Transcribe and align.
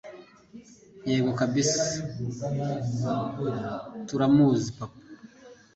yego 1.09 1.31
kabsa 1.39 1.81
turamuzi 4.07 4.69
papa 4.77 4.99